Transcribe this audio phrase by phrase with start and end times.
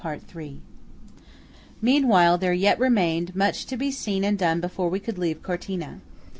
[0.03, 0.57] NEAR CORTINA.
[1.79, 5.99] Meanwhile there yet remained much to be seen and done before we could leave Cortina.